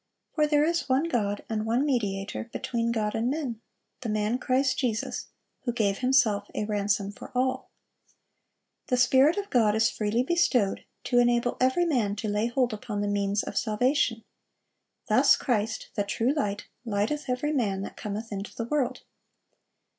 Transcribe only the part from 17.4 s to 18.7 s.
man that cometh into the